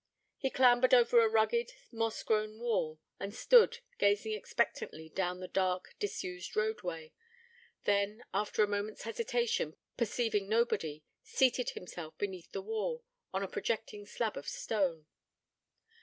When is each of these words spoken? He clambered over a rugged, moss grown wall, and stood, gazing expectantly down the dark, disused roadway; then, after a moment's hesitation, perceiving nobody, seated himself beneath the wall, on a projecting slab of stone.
He 0.39 0.49
clambered 0.49 0.95
over 0.95 1.19
a 1.21 1.29
rugged, 1.29 1.73
moss 1.91 2.23
grown 2.23 2.57
wall, 2.59 2.99
and 3.19 3.35
stood, 3.35 3.81
gazing 3.99 4.33
expectantly 4.33 5.09
down 5.09 5.41
the 5.41 5.47
dark, 5.47 5.93
disused 5.99 6.55
roadway; 6.55 7.13
then, 7.83 8.23
after 8.33 8.63
a 8.63 8.67
moment's 8.67 9.03
hesitation, 9.03 9.75
perceiving 9.97 10.49
nobody, 10.49 11.03
seated 11.21 11.69
himself 11.77 12.17
beneath 12.17 12.51
the 12.51 12.63
wall, 12.63 13.03
on 13.31 13.43
a 13.43 13.47
projecting 13.47 14.07
slab 14.07 14.35
of 14.37 14.47
stone. 14.49 15.05